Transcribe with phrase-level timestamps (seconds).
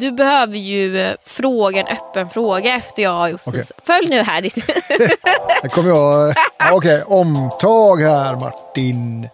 [0.00, 3.64] Du behöver ju eh, fråga en öppen fråga efter jag har gjort Okej.
[3.82, 4.42] Följ nu här.
[5.62, 6.34] Här kommer jag.
[6.58, 9.28] Ja, Okej, omtag här Martin.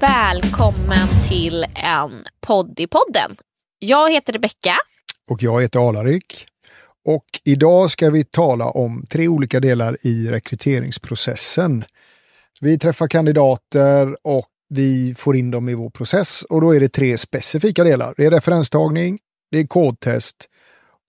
[0.00, 3.36] Välkommen till en podd i podden.
[3.78, 4.76] Jag heter Rebecka.
[5.30, 6.46] Och jag heter Alarik.
[7.04, 11.84] Och idag ska vi tala om tre olika delar i rekryteringsprocessen.
[12.60, 16.88] Vi träffar kandidater och vi får in dem i vår process och då är det
[16.88, 18.14] tre specifika delar.
[18.16, 19.18] Det är referenstagning,
[19.50, 20.48] det är kodtest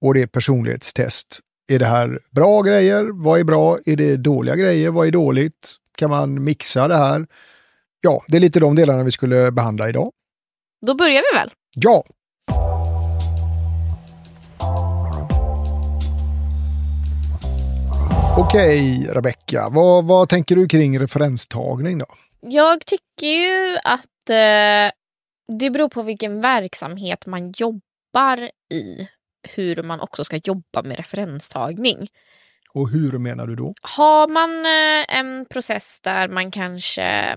[0.01, 1.39] och det är personlighetstest.
[1.71, 3.09] Är det här bra grejer?
[3.23, 3.77] Vad är bra?
[3.85, 4.91] Är det dåliga grejer?
[4.91, 5.75] Vad är dåligt?
[5.95, 7.27] Kan man mixa det här?
[8.01, 10.11] Ja, det är lite de delarna vi skulle behandla idag.
[10.87, 11.51] Då börjar vi väl?
[11.75, 12.03] Ja!
[18.37, 19.69] Okej, Rebecka.
[19.71, 22.05] Vad, vad tänker du kring referenstagning då?
[22.41, 24.91] Jag tycker ju att eh,
[25.59, 29.09] det beror på vilken verksamhet man jobbar i
[29.55, 32.07] hur man också ska jobba med referenstagning.
[32.73, 33.73] Och hur menar du då?
[33.81, 37.35] Har man eh, en process där man kanske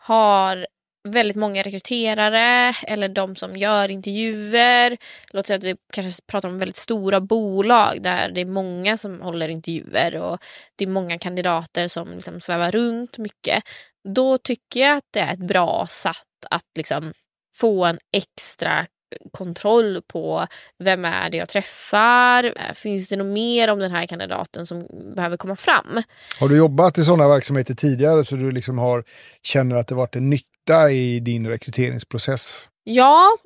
[0.00, 0.66] har
[1.08, 4.96] väldigt många rekryterare eller de som gör intervjuer.
[5.30, 9.20] Låt säga att vi kanske pratar om väldigt stora bolag där det är många som
[9.20, 10.38] håller intervjuer och
[10.76, 13.64] det är många kandidater som liksom svävar runt mycket.
[14.08, 16.16] Då tycker jag att det är ett bra sätt
[16.50, 17.12] att liksom
[17.56, 18.86] få en extra
[19.32, 20.46] kontroll på
[20.78, 22.74] vem är det jag träffar?
[22.74, 26.02] Finns det något mer om den här kandidaten som behöver komma fram?
[26.40, 29.04] Har du jobbat i sådana verksamheter tidigare så du liksom har,
[29.42, 32.68] känner att det varit en nytta i din rekryteringsprocess?
[32.84, 33.36] Ja,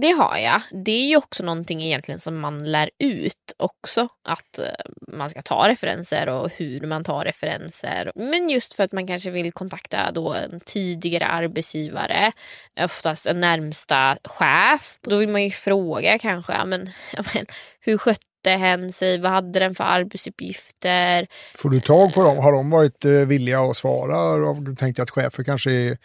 [0.00, 0.60] det har jag.
[0.84, 4.08] Det är ju också någonting egentligen som man lär ut också.
[4.24, 4.64] Att eh,
[5.08, 8.12] man ska ta referenser och hur man tar referenser.
[8.14, 12.32] Men just för att man kanske vill kontakta då en tidigare arbetsgivare,
[12.80, 14.98] oftast en närmsta chef.
[15.02, 17.46] Då vill man ju fråga kanske, ja, men, ja, men,
[17.80, 19.20] hur skötte hen sig?
[19.20, 21.26] Vad hade den för arbetsuppgifter?
[21.54, 22.38] Får du tag på dem?
[22.38, 24.38] Har de varit eh, villiga att svara?
[24.44, 25.98] Jag tänkte att chefer kanske är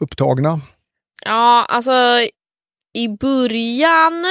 [0.00, 0.60] upptagna.
[1.24, 1.92] Ja, alltså
[2.92, 4.24] i början,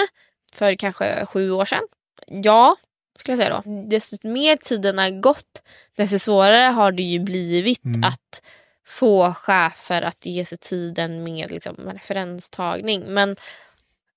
[0.54, 1.84] för kanske sju år sedan,
[2.28, 2.76] ja,
[3.20, 3.88] skulle jag säga då.
[3.90, 5.62] Desto mer tiden har gått,
[5.98, 8.04] desto svårare har det ju blivit Mm.
[8.04, 8.42] att
[8.88, 13.02] få chefer att ge sig tiden med liksom, referenstagning.
[13.14, 13.36] Men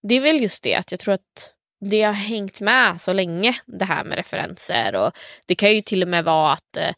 [0.02, 3.56] det är väl just det att jag tror att det har hängt med så länge
[3.66, 5.12] det här med referenser och
[5.46, 6.94] det kan ju till och med vara att eh,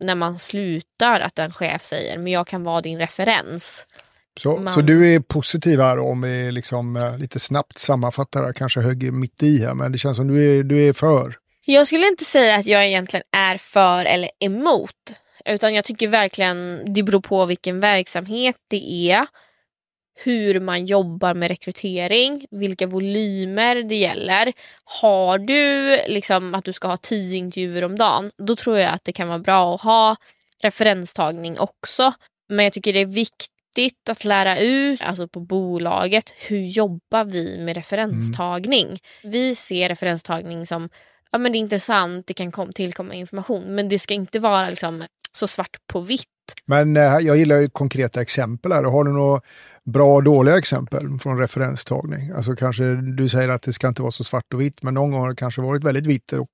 [0.00, 3.86] när man slutar att en chef säger men jag kan vara din referens.
[4.40, 8.52] Så, Man- så du är positiv här om vi liksom eh, lite snabbt sammanfattar här,
[8.52, 11.34] kanske högg mitt i här, men det känns som du är, du är för.
[11.66, 14.90] Jag skulle inte säga att jag egentligen är för eller emot.
[15.44, 19.26] Utan jag tycker verkligen det beror på vilken verksamhet det är.
[20.24, 24.52] Hur man jobbar med rekrytering, vilka volymer det gäller.
[24.84, 29.04] Har du liksom att du ska ha tio intervjuer om dagen, då tror jag att
[29.04, 30.16] det kan vara bra att ha
[30.62, 32.12] referenstagning också.
[32.48, 33.50] Men jag tycker det är viktigt
[34.08, 38.98] att lära ut, alltså på bolaget, hur jobbar vi med referenstagning?
[39.22, 40.88] Vi ser referenstagning som
[41.34, 43.74] ja, men det är intressant, det kan kom, tillkomma information.
[43.74, 46.28] Men det ska inte vara liksom, så svart på vitt.
[46.66, 48.84] Men eh, jag gillar ju konkreta exempel här.
[48.84, 49.40] Har du några
[49.84, 52.30] bra och dåliga exempel från referenstagning?
[52.30, 55.10] Alltså kanske du säger att det ska inte vara så svart och vitt, men någon
[55.10, 56.48] gång har det kanske varit väldigt vitt och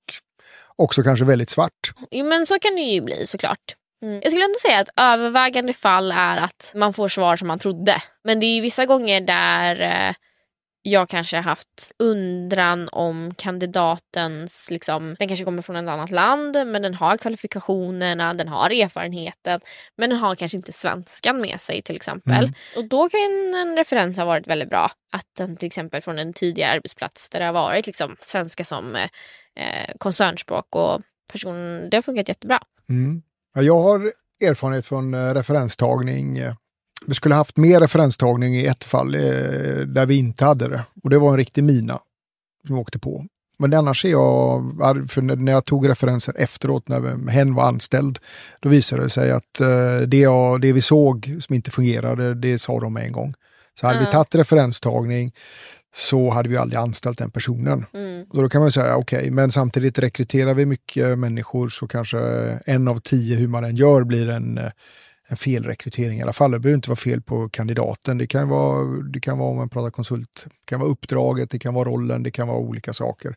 [0.76, 1.92] också kanske väldigt svart.
[2.10, 3.76] Jo, men så kan det ju bli såklart.
[4.02, 4.20] Mm.
[4.22, 8.02] Jag skulle ändå säga att övervägande fall är att man får svar som man trodde.
[8.24, 10.14] Men det är ju vissa gånger där eh,
[10.82, 16.56] jag kanske har haft undran om kandidatens, liksom, den kanske kommer från ett annat land
[16.66, 19.60] men den har kvalifikationerna, den har erfarenheten
[19.96, 22.44] men den har kanske inte svenskan med sig till exempel.
[22.44, 22.54] Mm.
[22.76, 24.90] Och då kan en referens ha varit väldigt bra.
[25.12, 28.96] Att den till exempel från en tidigare arbetsplats där det har varit liksom, svenska som
[28.96, 29.08] eh,
[29.56, 31.00] eh, koncernspråk och
[31.32, 32.60] person, det har funkat jättebra.
[32.88, 33.22] Mm.
[33.54, 36.40] Ja, jag har erfarenhet från eh, referenstagning.
[37.06, 39.20] Vi skulle haft mer referenstagning i ett fall eh,
[39.86, 40.84] där vi inte hade det.
[41.02, 41.98] Och det var en riktig mina
[42.66, 43.26] som vi åkte på.
[43.58, 44.62] Men annars är jag,
[45.10, 48.18] för när jag tog referenser efteråt när hen var anställd,
[48.60, 52.58] då visade det sig att eh, det, jag, det vi såg som inte fungerade, det
[52.58, 53.34] sa de med en gång.
[53.80, 54.10] Så hade vi Ja.
[54.10, 55.32] tagit referenstagning
[55.94, 57.86] så hade vi aldrig anställt den personen.
[57.94, 58.26] Mm.
[58.30, 62.18] Och då kan man säga okej, men samtidigt rekryterar vi mycket människor så kanske
[62.66, 64.58] en av tio hur man än gör blir en,
[65.28, 66.50] en felrekrytering i alla fall.
[66.50, 68.18] Det behöver inte vara fel på kandidaten.
[68.18, 71.58] Det kan vara, det kan vara om man pratar konsult, det kan vara uppdraget, det
[71.58, 73.34] kan vara rollen, det kan vara olika saker.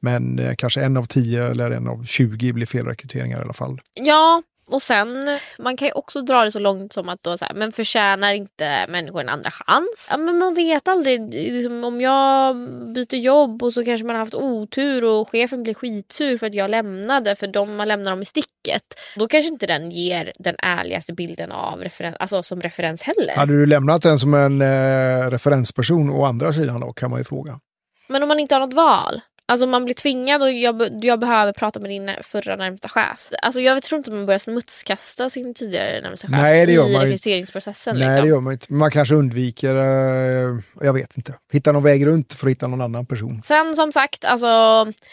[0.00, 3.80] Men eh, kanske en av tio eller en av 20 blir felrekryteringar i alla fall.
[3.94, 7.44] Ja, och sen man kan ju också dra det så långt som att då så
[7.44, 10.08] här, men förtjänar inte människor en andra chans?
[10.10, 11.34] Ja, men man vet aldrig.
[11.34, 12.56] Liksom, om jag
[12.94, 16.54] byter jobb och så kanske man har haft otur och chefen blir skitsur för att
[16.54, 18.82] jag lämnade för de, man lämnar dem i sticket.
[19.16, 23.36] Då kanske inte den ger den ärligaste bilden av referen alltså, som referens heller.
[23.36, 27.24] Hade du lämnat den som en eh, referensperson å andra sidan då kan man ju
[27.24, 27.60] fråga.
[28.08, 29.20] Men om man inte har något val?
[29.48, 33.28] Alltså man blir tvingad och jag, jag behöver prata med din förra närmsta chef.
[33.42, 36.92] Alltså jag tror inte man börjar smutskasta sin tidigare närmsta chef Nej, det gör i
[36.92, 37.96] man rekryteringsprocessen.
[37.96, 38.22] Nej, liksom.
[38.22, 38.72] det gör man inte.
[38.72, 42.80] Man kanske undviker, eh, jag vet inte, hitta någon väg runt för att hitta någon
[42.80, 43.42] annan person.
[43.44, 44.46] Sen som sagt, alltså,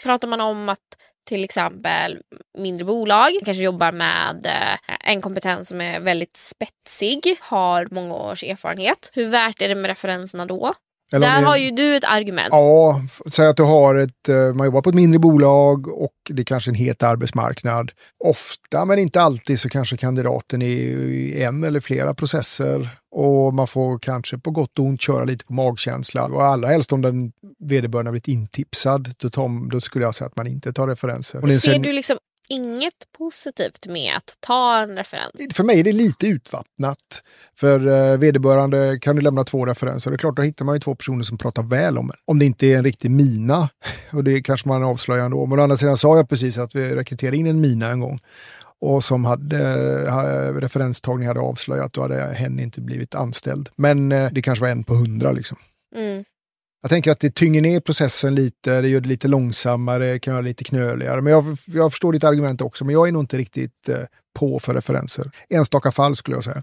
[0.02, 0.78] pratar man om att
[1.28, 2.18] till exempel
[2.58, 8.44] mindre bolag kanske jobbar med eh, en kompetens som är väldigt spetsig, har många års
[8.44, 9.10] erfarenhet.
[9.12, 10.74] Hur värt är det med referenserna då?
[11.12, 12.48] Eller Där det- har ju du ett argument.
[12.50, 16.42] Ja, säg att du har ett, eh, man jobbar på ett mindre bolag och det
[16.42, 17.92] är kanske en het arbetsmarknad.
[18.24, 23.66] Ofta, men inte alltid, så kanske kandidaten är i en eller flera processer och man
[23.66, 26.24] får kanske på gott och ont köra lite på magkänsla.
[26.24, 27.32] Och allra helst om den
[27.64, 31.38] vederbörande blivit intipsad, då, tar, då skulle jag säga att man inte tar referenser.
[31.42, 32.16] Är Ser sen- du liksom
[32.48, 35.54] inget positivt med att ta en referens?
[35.54, 37.22] för mig är det lite utvattnat.
[37.56, 40.10] För eh, vederbörande kan du lämna två referenser.
[40.10, 42.16] Det är klart, då hittar man ju två personer som pratar väl om en.
[42.24, 43.68] Om det inte är en riktig mina,
[44.12, 45.46] och det kanske man avslöjar ändå.
[45.46, 48.18] Men å andra sidan sa jag precis att vi rekryterade in en mina en gång.
[48.80, 49.58] Och som hade,
[50.06, 53.68] eh, referenstagning hade avslöjat, då hade hen inte blivit anställd.
[53.76, 55.58] Men eh, det kanske var en på hundra liksom.
[55.96, 56.24] Mm.
[56.84, 60.42] Jag tänker att det tynger ner processen lite, det gör det lite långsammare, kan göra
[60.42, 61.20] det lite knöligare.
[61.22, 63.98] Men jag, jag förstår ditt argument också, men jag är nog inte riktigt eh,
[64.38, 65.24] på för referenser.
[65.48, 66.62] Enstaka fall skulle jag säga.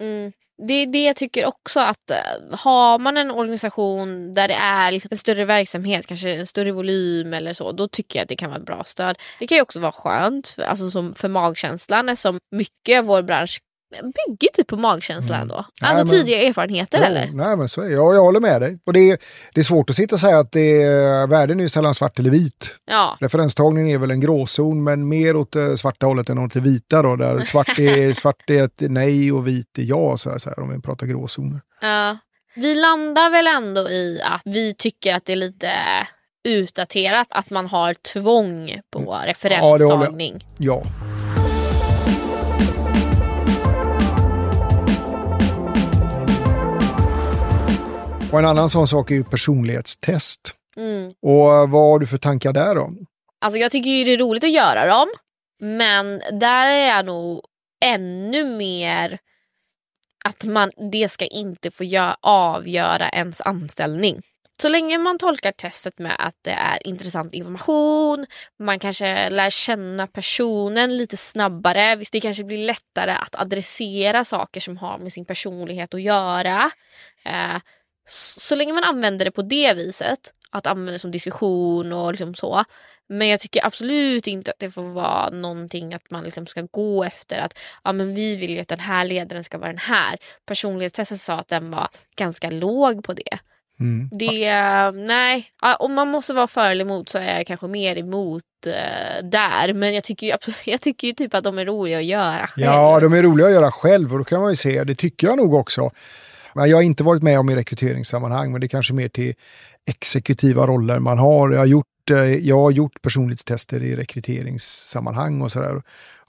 [0.00, 0.32] Mm.
[0.66, 4.92] Det är det jag tycker också att eh, har man en organisation där det är
[4.92, 8.36] liksom en större verksamhet, kanske en större volym eller så, då tycker jag att det
[8.36, 9.18] kan vara ett bra stöd.
[9.38, 13.60] Det kan ju också vara skönt alltså som för magkänslan eftersom mycket av vår bransch
[14.00, 15.48] bygger typ på magkänslan Mm.
[15.48, 15.64] då.
[15.82, 17.30] Nej, Alltså men- tidigare erfarenheter Ja, eller?
[17.32, 17.94] Nej, men så är det.
[17.94, 18.78] Ja, jag håller med dig.
[18.86, 19.18] Och det är,
[19.54, 22.30] det är svårt att sitta och säga att det är, världen är sällan svart eller
[22.30, 22.70] vit.
[22.86, 23.16] Ja.
[23.20, 27.02] Referenstagningen är väl en gråzon, men mer åt det svarta hållet än åt det vita
[27.02, 30.48] då, där svart är, svart är ett nej och vit är ja, så här, så
[30.48, 31.60] här, om vi pratar gråzoner.
[31.80, 32.18] Ja.
[32.54, 35.70] Vi landar väl ändå i att vi tycker att det är lite
[36.44, 39.06] utdaterat att man har tvång på Mm.
[39.08, 39.28] håller jag.
[39.30, 40.46] referenstagning.
[40.58, 40.82] Ja.
[48.32, 50.54] Och en annan sån sak är ju personlighetstest.
[50.76, 51.12] Mm.
[51.22, 52.90] Och vad har du för tankar där då?
[53.40, 55.08] Alltså jag tycker ju det är roligt att göra dem.
[55.60, 57.40] Men där är jag nog
[57.84, 59.18] ännu mer
[60.24, 64.22] att man, det ska inte få gö- avgöra ens anställning.
[64.62, 68.26] Så länge man tolkar testet med att det är intressant information,
[68.58, 74.76] man kanske lär känna personen lite snabbare, det kanske blir lättare att adressera saker som
[74.76, 76.70] har med sin personlighet att göra.
[77.24, 77.56] Eh,
[78.08, 82.34] så, länge man använder det på det viset, att använda det som diskussion och liksom
[82.34, 82.64] så,
[83.08, 87.04] men jag tycker absolut inte att det får vara någonting att man liksom ska gå
[87.04, 90.18] efter att ja, men vi vill ju att den här ledaren ska vara den här.
[90.46, 93.38] Personlighetstestet sa att den var ganska låg på det.
[93.80, 94.08] Mm.
[94.12, 94.50] Det,
[95.06, 95.46] nej,
[95.78, 99.72] om man måste vara för eller emot så är jag kanske mer emot eh, där.
[99.72, 102.66] Men jag tycker, ju, jag tycker ju typ att de är roliga att göra själv.
[102.66, 105.26] Ja, de är roliga att göra själv och då kan man ju se, det tycker
[105.26, 105.90] jag nog också.
[106.54, 109.34] Jag har inte varit med om i rekryteringssammanhang, men det är kanske mer till
[109.90, 111.50] exekutiva roller man har.
[111.50, 115.82] Jag har gjort, eh, jag har gjort personlighetstester i rekryteringssammanhang och sådär.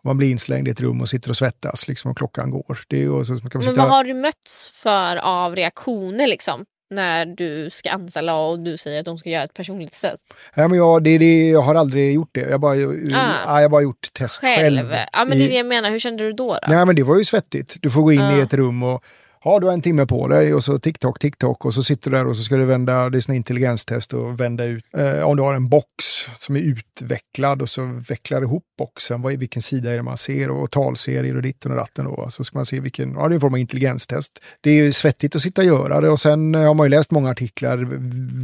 [0.04, 2.80] Man blir inslängd i ett rum och sitter och svettas liksom, och klockan går.
[2.88, 6.66] Det är så, man kan Men vad har du mötts för av reaktioner liksom?
[6.90, 10.26] När du ska anställa och du säger att de ska göra ett personlighetstest.
[10.56, 12.40] Nej, men jag, det, det, jag har aldrig gjort det.
[12.42, 12.74] Jag har bara,
[13.18, 13.34] Ah.
[13.46, 14.78] ja, jag bara gjort test själv.
[14.90, 14.94] Själv?
[15.14, 16.48] Ja men det är i- det jag menar, hur kände du då?
[16.54, 16.60] då?
[16.68, 17.76] Nej men det var ju svettigt.
[17.82, 18.42] Du får gå in i Ja.
[18.44, 19.04] ett rum och
[19.44, 22.28] har du en timme på dig och så TikTok, TikTok och så sitter du där
[22.28, 24.86] och så ska du vända, det är sån intelligenstest och vända ut.
[24.98, 26.06] Eh, om du har en box
[26.40, 30.18] som är utvecklad och så vecklar ihop boxen, vad är, vilken sida är det man
[30.18, 32.28] ser och talserier och ditten och datten då.
[32.30, 34.32] Så ska man se vilken, ja det är en form av intelligenstest.
[34.62, 36.90] Det är ju svettigt att sitta och göra det och sen eh, har man ju
[36.90, 37.78] läst många artiklar,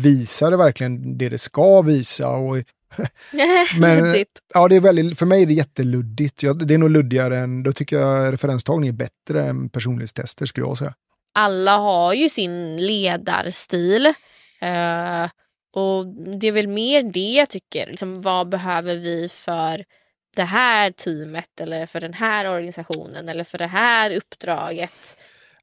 [0.01, 2.57] visar det verkligen det det ska visa och
[3.79, 4.25] Men-.
[4.53, 6.43] Ja, det är väldigt, för mig är det jätteluddigt.
[6.43, 10.67] Jag, det är nog luddigare än, då tycker jag referenstagning är bättre än personlighetstester skulle
[10.67, 10.93] jag säga.
[11.33, 14.05] Alla har ju sin ledarstil.
[14.61, 15.29] Eh,
[15.73, 16.05] och
[16.39, 17.87] det är väl mer det jag tycker.
[17.87, 19.85] Liksom, vad behöver vi för
[20.35, 25.17] det här teamet eller för den här organisationen eller för det här uppdraget.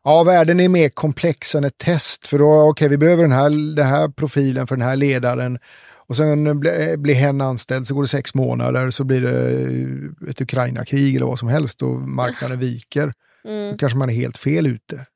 [0.04, 2.26] Ja, världen är mer komplex än ett test.
[2.26, 5.58] För då, okej, okay, vi behöver den här, den här profilen för den här ledaren.
[6.08, 10.40] Och sen blir bli hen anställd så går det sex månader så blir det ett
[10.40, 13.12] Ukraina-krig eller vad som helst och marknaden viker.
[13.46, 13.72] Mm.
[13.72, 15.06] Då kanske man är helt fel ute.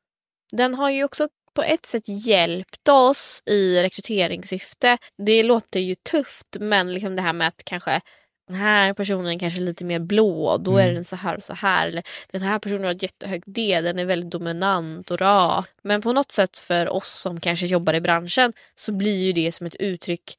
[0.53, 4.99] Den har ju också på ett sätt hjälpt oss i rekryteringssyfte.
[5.27, 8.01] Det låter ju tufft men liksom det här med att kanske
[8.49, 10.89] den här personen kanske är lite mer blå, då mm.
[10.89, 11.89] är den så här och så här.
[11.89, 15.67] Eller den här personen har ett jättehögt D, den är väldigt dominant och rak.
[15.83, 19.53] Men på något sätt för oss som kanske jobbar i branschen så blir ju det
[19.53, 20.37] som ett uttryck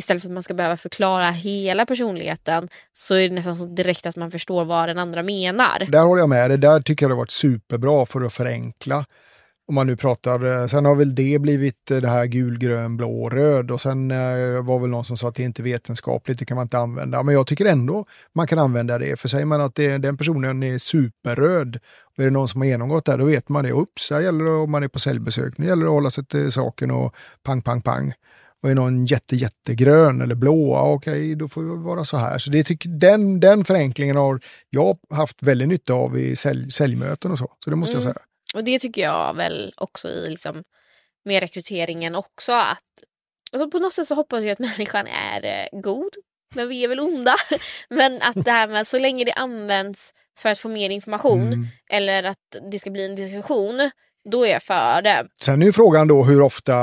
[0.00, 4.06] istället för att man ska behöva förklara hela personligheten så är det nästan så direkt
[4.06, 5.86] att man förstår vad den andra menar.
[5.88, 6.50] Där håller jag med.
[6.50, 9.04] Det där tycker jag har varit superbra för att förenkla.
[9.68, 12.96] Om man nu pratar, eh, sen har väl det blivit eh, det här gul, grön,
[12.96, 16.38] blå, röd och sen eh, var väl någon som sa att det inte är vetenskapligt,
[16.38, 17.22] det kan man inte använda.
[17.22, 20.62] Men jag tycker ändå man kan använda det, för säger man att det, den personen
[20.62, 23.72] är superröd och är det någon som har genomgått det, då vet man det.
[23.72, 26.26] Ups, där gäller det om man är på säljbesök, nu gäller det att hålla sig
[26.26, 28.12] till saken och pang, pang, pang.
[28.62, 32.38] Och är någon jätte, jättegrön eller blå, okej, okay, då får det vara så här.
[32.38, 34.40] Så det tycker, den, den förenklingen har
[34.70, 37.52] jag haft väldigt nytta av i sälj, säljmöten och så.
[37.64, 38.04] Så det måste mm.
[38.04, 38.24] jag säga.
[38.54, 40.62] Och det tycker jag väl också i liksom,
[41.24, 42.52] med rekryteringen också.
[42.52, 42.78] att
[43.52, 46.10] alltså På något sätt så hoppas jag att människan är eh, god,
[46.54, 47.34] men vi är väl onda.
[47.90, 51.66] men att det här med så länge det används för att få mer information mm.
[51.90, 53.90] eller att det ska bli en diskussion,
[54.30, 55.28] då är jag för det.
[55.42, 56.74] Sen är ju frågan då hur ofta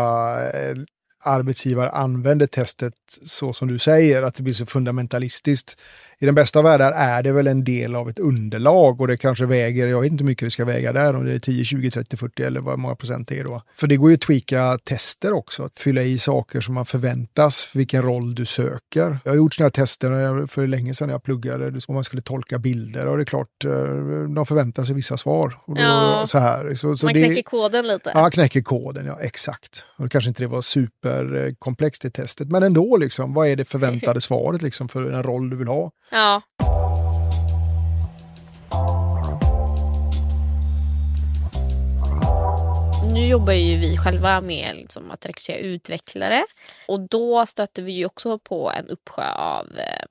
[0.50, 0.76] eh,
[1.24, 2.94] arbetsgivare använder testet
[3.26, 5.78] så som du säger, att det blir så fundamentalistiskt.
[6.20, 9.18] I den bästa av världar är det väl en del av ett underlag och det
[9.18, 11.66] kanske väger, jag vet inte hur mycket det ska väga där, om det är 10,
[11.66, 13.62] 20, 30, 40 eller vad många procent det är då.
[13.76, 17.70] För det går ju att tweaka tester också, att fylla i saker som man förväntas,
[17.74, 19.20] vilken roll du söker.
[19.24, 22.22] Jag har gjort sådana här tester för länge sedan när jag pluggade, om man skulle
[22.22, 23.72] tolka bilder och det är klart, eh,
[24.36, 25.54] de förväntar sig vissa svar.
[25.66, 26.76] Och då, ja, så här.
[26.76, 28.12] Så, så man det, knäcker koden lite.
[28.14, 29.84] Ja, knäcker koden, ja exakt.
[29.98, 33.66] Och det kanske inte det var superkomplext i testet, men ändå liksom, vad är det
[33.66, 35.92] förväntade svaret liksom för en roll du vill ha?
[36.12, 36.42] Ja.
[43.14, 46.44] Nu jobbar ju vi själva med liksom att rekrytera utvecklare
[46.88, 50.06] och då stöter vi ju också på en uppsjö av eh,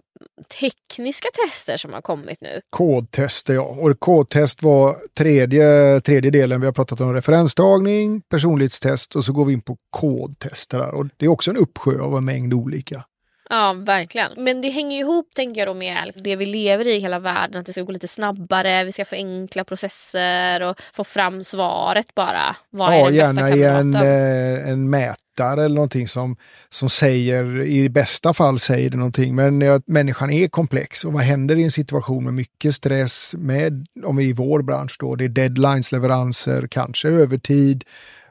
[0.60, 2.60] tekniska tester som har kommit nu.
[2.70, 6.60] Kodtester ja, och kodtest var tredje, tredje delen.
[6.60, 10.94] Vi har pratat om referenstagning, personlighetstest och så går vi in på kodtester.
[10.94, 13.04] Och det är också en uppsjö av en mängd olika.
[13.50, 14.32] Ja, verkligen.
[14.36, 17.60] Men det hänger ihop tänker jag då med det vi lever i hela världen.
[17.60, 22.56] Att det ska gå lite snabbare, vi ska förenkla processer och få fram svaret bara.
[22.70, 26.36] Vad ja, är den gärna i en, eh, en mätare eller någonting som,
[26.68, 29.34] som säger, i bästa fall säger det någonting.
[29.34, 33.86] Men ja, människan är komplex och vad händer i en situation med mycket stress med,
[34.04, 37.84] om vi i vår bransch då, det är deadlines, leveranser, kanske övertid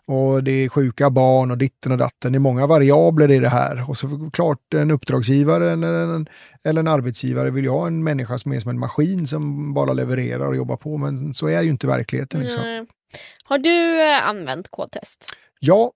[0.07, 2.31] och det är sjuka barn och ditten och datten.
[2.31, 3.89] Det är många variabler i det här.
[3.89, 6.27] Och så klart en uppdragsgivare eller en,
[6.63, 9.93] eller en arbetsgivare vill ju ha en människa som är som en maskin som bara
[9.93, 10.97] levererar och jobbar på.
[10.97, 12.41] Men så är ju inte verkligheten.
[12.41, 12.87] Liksom.
[13.43, 15.33] Har du eh, använt kodtest?
[15.59, 15.91] Ja,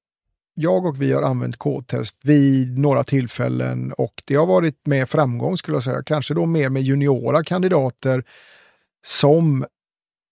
[0.53, 5.57] jag och vi har använt kodtest vid några tillfällen och det har varit med framgång
[5.57, 6.03] skulle jag säga.
[6.03, 8.23] Kanske då mer med juniora kandidater
[9.05, 9.65] som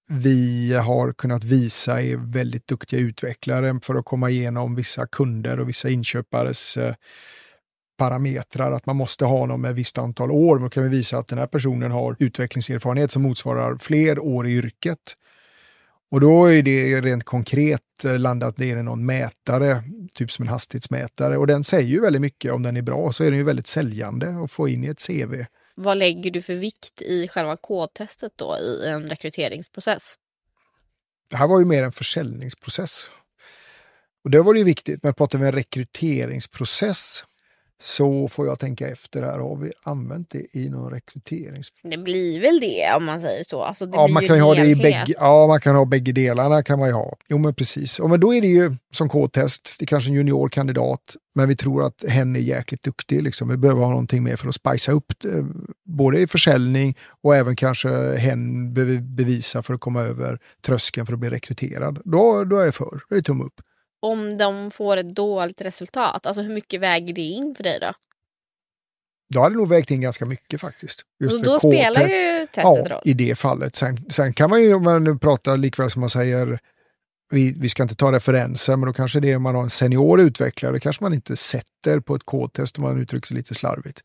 [0.08, 5.70] vi har kunnat visa är väldigt duktiga utvecklare för att komma igenom vissa kunder och
[5.70, 6.94] vissa inköpares eh,
[7.98, 10.60] parametrar, att man måste ha någon med ett visst antal år.
[10.60, 14.52] Då kan vi visa att den här personen har utvecklingserfarenhet som motsvarar fler år i
[14.52, 15.16] yrket.
[16.12, 19.84] Och då är det rent konkret eh, landat ner i någon mätare,
[20.14, 21.38] typ som en hastighetsmätare.
[21.38, 22.52] Och den säger ju väldigt mycket.
[22.52, 25.08] Om den är bra så är den ju väldigt säljande att få in i ett
[25.08, 25.46] CV
[25.78, 30.16] vad lägger du för vikt i själva kodtestet då i en rekryteringsprocess?
[31.30, 33.10] Det här var ju mer en försäljningsprocess.
[34.24, 37.24] Och det var ju viktigt, men pratar vi en rekryteringsprocess
[37.82, 41.68] så får jag tänka efter här, har vi använt det i någon rekryterings...
[41.84, 43.62] Det blir väl det om man säger så.
[43.62, 46.64] Alltså, ja, man kan ju ha det i bägge, ja, man kan ha bägge delarna
[46.64, 47.18] kan man ju ha.
[47.28, 48.00] Jo men precis.
[48.00, 51.56] Och men då är det ju som K-test, det är kanske en juniorkandidat, men vi
[51.56, 53.24] tror att hen är jäkligt duktig.
[53.24, 53.50] Liksom.
[53.50, 55.46] Vi behöver ha någonting mer för att spicea upp det,
[55.86, 61.14] både i försäljning och även kanske hen behöver bevisa för att komma över tröskeln för
[61.14, 62.02] att bli rekryterad.
[62.06, 63.62] Då, då är jag för, det är tumme upp
[64.00, 66.26] om de får ett dåligt resultat?
[66.26, 67.94] Alltså hur mycket väger det in för dig då?
[69.34, 71.02] Då hade nog vägt in ganska mycket faktiskt.
[71.20, 73.02] Just då spelar ju testet ja, roll.
[73.06, 73.76] i det fallet.
[73.76, 76.60] Sen, sen kan man ju, om man nu pratar likväl som man säger,
[77.30, 79.70] vi, vi ska inte ta referenser, men då kanske det är om man har en
[79.70, 84.04] senior utvecklare, kanske man inte sätter på ett kodtest om man uttrycker sig lite slarvigt.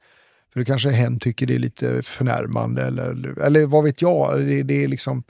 [0.52, 4.40] För det kanske hen tycker det är lite förnärmande eller, eller vad vet jag.
[4.46, 5.24] Det, det är liksom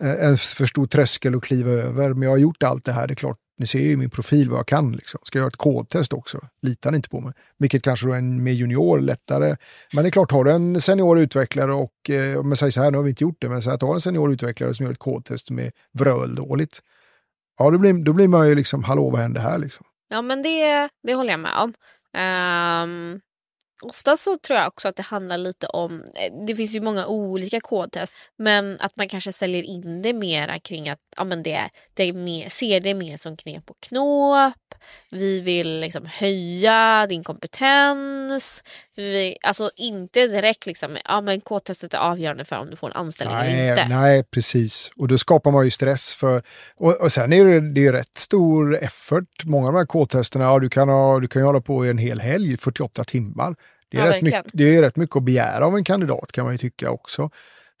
[0.00, 2.08] eh, en för stor tröskel att kliva över.
[2.08, 3.38] Men jag har gjort allt det här, det är klart.
[3.58, 4.92] Ni ser ju min profil vad jag kan.
[4.92, 5.20] Liksom.
[5.24, 6.40] Ska jag göra ett kodtest också?
[6.62, 7.32] Litar ni inte på mig?
[7.58, 9.56] Vilket kanske då är en med junior lättare.
[9.92, 12.90] Men det är klart, har du en senior utvecklare och, eh, men säg så här,
[12.90, 14.84] nu har vi inte gjort det, men säg att du har en senior utvecklare som
[14.86, 16.82] gör ett kodtest som är vröldåligt.
[17.58, 19.86] Ja, då blir, då blir man ju liksom, hallå vad händer här liksom?
[20.08, 21.72] Ja men det, det håller jag med om.
[22.16, 23.20] Um,
[23.82, 27.06] Ofta så tror jag också att det handlar lite om, eh, det finns ju många
[27.06, 31.70] olika kodtest, men att man kanske säljer in det mera kring att ja, men det,
[31.94, 34.74] det är mer, ser det mer som knep och knåp.
[35.10, 38.62] Vi vill liksom höja din kompetens.
[38.96, 42.96] Vi, alltså inte direkt liksom, ja men kodtestet är avgörande för om du får en
[42.96, 43.96] anställning nej, eller inte.
[43.96, 44.90] Nej, precis.
[44.96, 46.42] Och då skapar man ju stress för,
[46.76, 49.44] och, och sen är det, det är rätt stor effort.
[49.44, 51.90] Många av de här kodtesterna, ja, du kan, ha, du kan ju hålla på i
[51.90, 53.54] en hel helg, 48 timmar.
[53.88, 56.44] Det är, ja, rätt mycket, det är rätt mycket att begära av en kandidat kan
[56.44, 57.30] man ju tycka också.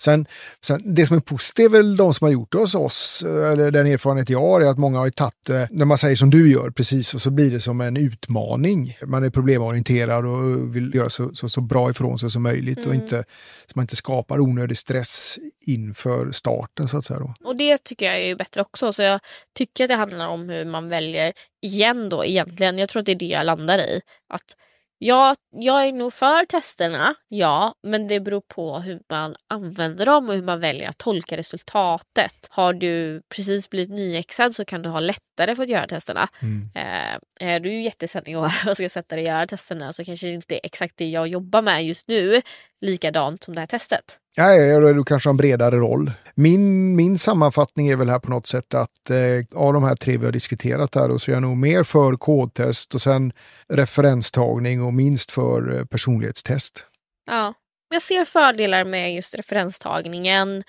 [0.02, 0.26] Sen,
[0.64, 3.70] sen, det som är positivt är väl de som har gjort det hos oss, eller
[3.70, 6.52] den erfarenhet jag har, är att många har tagit det, när man säger som du
[6.52, 8.98] gör, precis, och så blir det som en utmaning.
[9.06, 12.88] Man är problemorienterad och vill göra så, så, så bra ifrån sig som möjligt mm.
[12.88, 13.24] och inte,
[13.66, 17.18] så man inte skapar onödig stress inför starten så att säga.
[17.18, 17.34] Då.
[17.44, 19.20] Och det tycker jag är bättre också, så jag
[19.56, 23.12] tycker att det handlar om hur man väljer, igen då egentligen, jag tror att det
[23.12, 24.56] är det jag landar i, att
[24.98, 30.28] Ja, jag är nog för testerna, ja, men det beror på hur man använder dem
[30.28, 32.46] och hur man väljer att tolka resultatet.
[32.50, 36.28] Har du precis blivit nyexad så kan du ha lättare för att göra testerna.
[36.42, 36.68] Mm.
[36.74, 40.54] Eh, är du jättesenior och ska sätta dig och göra testerna så kanske det inte
[40.54, 42.42] är exakt det jag jobbar med just nu
[42.80, 44.18] likadant som det här testet.
[44.38, 46.10] Ja, du kanske har en bredare roll.
[46.34, 50.16] Min, min sammanfattning är väl här på något sätt att eh, av de här tre
[50.16, 53.32] vi har diskuterat här så är jag nog mer för kodtest och sen
[53.68, 56.84] referenstagning och minst för eh, personlighetstest.
[57.26, 57.54] Ja,
[57.88, 60.62] jag ser fördelar med just referenstagningen.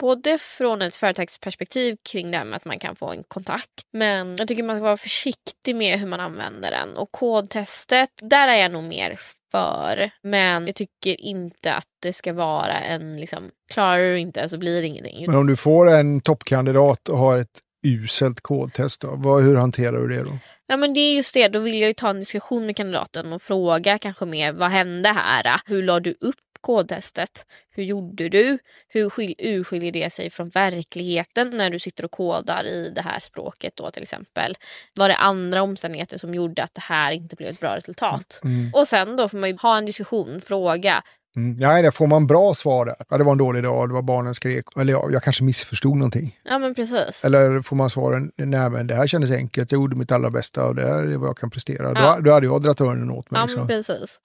[0.00, 3.86] Både från ett företagsperspektiv kring det här med att man kan få en kontakt.
[3.92, 6.96] Men jag tycker man ska vara försiktig med hur man använder den.
[6.96, 9.18] Och kodtestet, där är jag nog mer
[9.52, 10.10] för.
[10.22, 14.80] Men jag tycker inte att det ska vara en, liksom, klarar du inte så blir
[14.80, 15.26] det ingenting.
[15.26, 20.00] Men om du får en toppkandidat och har ett uselt kodtest, då, vad, hur hanterar
[20.00, 20.38] du det då?
[20.66, 23.32] Ja men det är just det, då vill jag ju ta en diskussion med kandidaten
[23.32, 25.60] och fråga kanske mer vad hände här?
[25.66, 27.46] Hur la du upp kodtestet?
[27.70, 28.58] Hur gjorde du?
[28.88, 33.76] Hur urskiljer det sig från verkligheten när du sitter och kodar i det här språket
[33.76, 34.54] då till exempel?
[34.98, 38.40] Var det andra omständigheter som gjorde att det här inte blev ett bra resultat?
[38.44, 38.70] Mm.
[38.74, 41.02] Och sen då får man ju ha en diskussion, fråga
[41.36, 41.56] Mm.
[41.56, 42.94] Nej, det får man bra svar där.
[43.08, 44.64] Ja, det var en dålig dag, det var barnen skrek.
[44.76, 46.38] Eller ja, jag kanske missförstod någonting.
[46.42, 47.24] Ja, men precis.
[47.24, 50.66] Eller får man svaren, nej men det här kändes enkelt, jag gjorde mitt allra bästa
[50.66, 51.92] och det här är vad jag kan prestera.
[51.94, 52.16] Ja.
[52.16, 53.40] Då, då hade jag dragit öronen åt mig.
[53.40, 53.60] Ja, liksom.
[53.60, 54.20] men precis.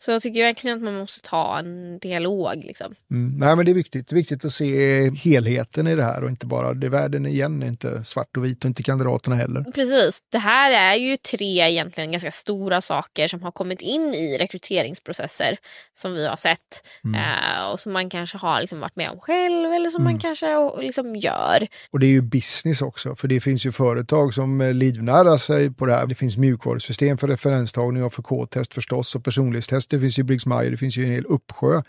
[0.00, 2.64] Så jag tycker verkligen att man måste ta en dialog.
[2.64, 2.94] Liksom.
[3.10, 3.38] Mm.
[3.38, 4.08] Nej, men det är viktigt.
[4.08, 7.62] Det är viktigt att se helheten i det här och inte bara det världen igen
[7.62, 9.64] är inte svart och vit och inte kandidaterna heller.
[9.74, 10.18] Precis.
[10.32, 15.56] Det här är ju tre egentligen ganska stora saker som har kommit in i rekryteringsprocesser
[15.94, 16.58] som vi har sett
[17.04, 17.20] mm.
[17.20, 20.12] eh, och som man kanske har liksom varit med om själv eller som mm.
[20.12, 21.66] man kanske liksom gör.
[21.90, 25.86] Och det är ju business också, för det finns ju företag som livnär sig på
[25.86, 26.06] det här.
[26.06, 30.46] Det finns mjukvarusystem för referenstagning och för kodtest förstås och personlighetstest det finns ju Briggs
[30.46, 31.82] Meyer, det finns ju en hel uppsjö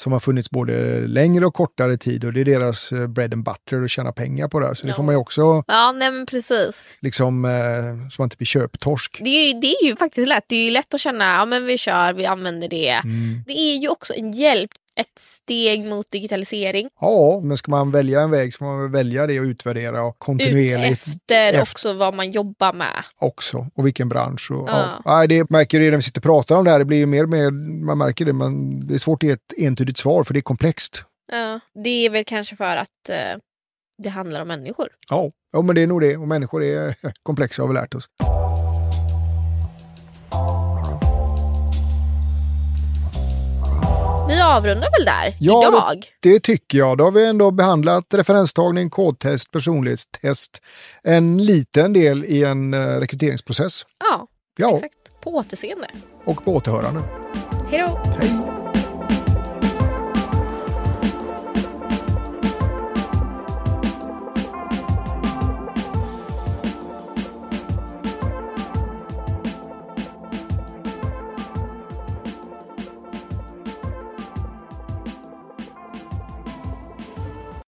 [0.00, 3.44] som har funnits både längre och kortare tid och det är deras eh, bread and
[3.44, 4.74] butter att tjäna pengar på det här.
[4.74, 4.88] Så ja.
[4.88, 5.64] det får man ju också...
[5.66, 6.84] Ja, nej men precis.
[7.00, 9.20] Liksom, eh, så man inte blir köptorsk.
[9.24, 10.44] Det är, ju, det är ju faktiskt lätt.
[10.46, 12.90] Det är ju lätt att känna, ja men vi kör, vi använder det.
[12.90, 13.42] Mm.
[13.46, 16.88] Det är ju också en hjälp ett steg mot digitalisering.
[17.00, 20.18] Ja, men ska man välja en väg så får man välja det och utvärdera och
[20.18, 21.06] kontinuerligt.
[21.06, 23.04] Efter, efter också vad man jobbar med.
[23.18, 24.50] Också, och vilken bransch.
[24.50, 25.02] Och, ja.
[25.04, 25.26] Ja.
[25.26, 26.78] det märker det när vi sitter och pratar om det här.
[26.78, 27.50] Det blir mer och mer,
[27.84, 30.42] man märker det, men det är svårt att ge ett entydigt svar för det är
[30.42, 31.04] komplext.
[31.32, 33.38] Ja, det är väl kanske för att eh,
[34.02, 34.88] det handlar om människor.
[35.08, 35.30] Ja.
[35.52, 36.16] ja, men det är nog det.
[36.16, 38.08] Och människor är komplexa har vi lärt oss.
[44.28, 46.02] Vi avrundar väl där ja, idag?
[46.20, 46.98] Det, det tycker jag.
[46.98, 50.62] Då har vi ändå behandlat referenstagning, kodtest, personlighetstest.
[51.02, 53.82] En liten del i en uh, rekryteringsprocess.
[53.98, 54.26] Ja,
[54.58, 55.20] ja, exakt.
[55.22, 55.88] På återseende.
[56.24, 57.00] Och på återhörande.
[57.70, 58.00] Hej då!